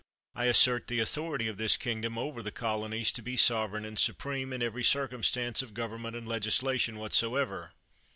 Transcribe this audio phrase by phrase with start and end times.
[0.33, 3.85] 198 CHATHAM I assert the authority of this kingdom over the colonies to be sovereign
[3.85, 7.71] and supreme, in every circumstance of government and legislation whatsoever.